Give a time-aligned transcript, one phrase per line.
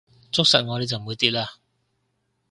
[0.31, 1.47] 捉實我你就唔會跌啦